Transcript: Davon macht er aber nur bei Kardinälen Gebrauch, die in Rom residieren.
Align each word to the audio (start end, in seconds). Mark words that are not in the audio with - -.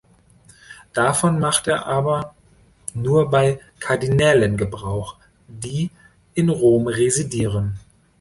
Davon 0.93 1.37
macht 1.37 1.67
er 1.67 1.85
aber 1.85 2.33
nur 2.95 3.29
bei 3.29 3.59
Kardinälen 3.79 4.57
Gebrauch, 4.57 5.17
die 5.47 5.91
in 6.33 6.49
Rom 6.49 6.87
residieren. 6.87 7.77